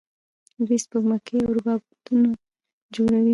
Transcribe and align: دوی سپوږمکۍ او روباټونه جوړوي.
دوی 0.65 0.77
سپوږمکۍ 0.83 1.39
او 1.45 1.51
روباټونه 1.57 2.29
جوړوي. 2.95 3.29